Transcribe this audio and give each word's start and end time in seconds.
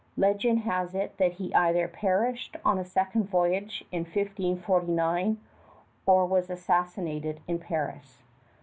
Legend 0.17 0.61
has 0.61 0.95
it 0.95 1.15
that 1.17 1.33
he 1.33 1.53
either 1.53 1.87
perished 1.87 2.57
on 2.65 2.79
a 2.79 2.83
second 2.83 3.29
voyage 3.29 3.83
in 3.91 3.99
1549, 4.01 5.37
or 6.07 6.25
was 6.25 6.49
assassinated 6.49 7.39
in 7.47 7.59
Paris. 7.59 8.23